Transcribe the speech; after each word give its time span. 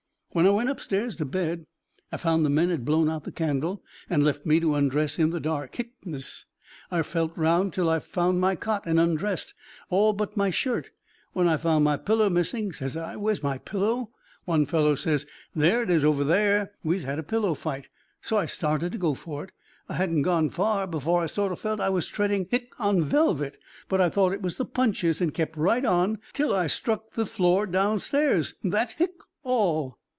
"When 0.33 0.47
I 0.47 0.51
went 0.51 0.69
upstairs 0.69 1.17
to 1.17 1.25
bed, 1.25 1.65
I 2.09 2.15
found 2.15 2.45
the 2.45 2.49
men 2.49 2.69
had 2.69 2.85
blown 2.85 3.09
out 3.09 3.25
the 3.25 3.33
candle 3.33 3.83
and 4.09 4.23
left 4.23 4.45
me 4.45 4.61
to 4.61 4.75
undress 4.75 5.19
in 5.19 5.31
the 5.31 5.41
dark 5.41 5.75
hic 5.75 5.91
ness. 6.05 6.45
I 6.89 7.01
felt 7.01 7.35
round 7.35 7.73
till 7.73 7.89
I 7.89 7.99
found 7.99 8.39
my 8.39 8.55
cot, 8.55 8.85
and 8.85 8.97
undressed, 8.97 9.53
all 9.89 10.13
but 10.13 10.37
my 10.37 10.49
shirt, 10.49 10.91
when 11.33 11.49
I 11.49 11.57
found 11.57 11.83
my 11.83 11.97
pillow 11.97 12.29
missing. 12.29 12.71
Says 12.71 12.95
I, 12.95 13.17
'Where's 13.17 13.43
my 13.43 13.57
pillow?' 13.57 14.11
One 14.45 14.65
fellow 14.65 14.95
says: 14.95 15.25
'There 15.53 15.83
it 15.83 15.89
is, 15.89 16.05
over 16.05 16.23
there; 16.23 16.71
wese 16.81 17.03
had 17.03 17.19
a 17.19 17.23
pillow 17.23 17.53
fight.' 17.53 17.89
So 18.21 18.37
I 18.37 18.45
started 18.45 18.93
to 18.93 18.97
go 18.97 19.13
for 19.13 19.43
it. 19.43 19.51
I 19.89 19.95
hadn't 19.95 20.21
gone 20.21 20.49
far 20.49 20.87
before 20.87 21.21
I 21.21 21.25
sort 21.25 21.51
o' 21.51 21.57
felt 21.57 21.81
I 21.81 21.89
was 21.89 22.07
treading 22.07 22.47
hic 22.49 22.71
on 22.79 23.03
velvet, 23.03 23.57
but 23.89 23.99
I 23.99 24.07
thought 24.07 24.31
it 24.31 24.41
was 24.41 24.55
the 24.55 24.63
punches 24.63 25.19
and 25.19 25.33
kept 25.33 25.57
right 25.57 25.83
on, 25.83 26.19
till 26.31 26.55
I 26.55 26.67
struck 26.67 27.15
the 27.15 27.25
floor 27.25 27.67
downstairs. 27.67 28.53
That 28.63 28.93
hic 28.93 29.11
's 29.21 29.25
all." 29.43 29.97